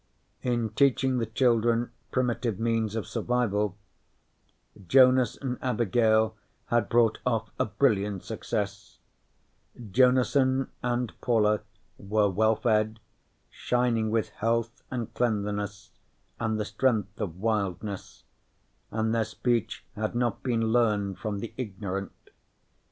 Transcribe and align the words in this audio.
In 0.41 0.69
teaching 0.71 1.19
the 1.19 1.27
children 1.27 1.91
primitive 2.09 2.59
means 2.59 2.95
of 2.95 3.05
survival, 3.05 3.77
Jonas 4.87 5.37
and 5.37 5.59
Abigail 5.61 6.35
had 6.69 6.89
brought 6.89 7.19
off 7.23 7.51
a 7.59 7.65
brilliant 7.65 8.23
success: 8.23 8.97
Jonason 9.91 10.71
and 10.81 11.13
Paula 11.21 11.61
were 11.99 12.31
well 12.31 12.55
fed, 12.55 12.99
shining 13.51 14.09
with 14.09 14.29
health 14.29 14.81
and 14.89 15.13
cleanliness 15.13 15.91
and 16.39 16.59
the 16.59 16.65
strength 16.65 17.21
of 17.21 17.37
wildness, 17.37 18.23
and 18.89 19.13
their 19.13 19.23
speech 19.23 19.85
had 19.95 20.15
not 20.15 20.41
been 20.41 20.69
learned 20.73 21.19
from 21.19 21.37
the 21.41 21.53
ignorant. 21.57 22.11